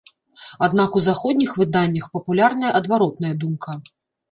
[0.67, 3.81] Аднак у заходніх выданнях папулярная адваротная думка.